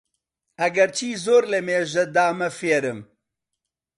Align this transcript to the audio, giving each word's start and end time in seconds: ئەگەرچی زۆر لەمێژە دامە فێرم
ئەگەرچی 0.59 1.09
زۆر 1.25 1.43
لەمێژە 1.51 2.03
دامە 2.15 2.49
فێرم 2.59 2.99